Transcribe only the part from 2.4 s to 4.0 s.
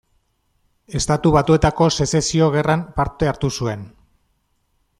Gerran parte hartu zuen.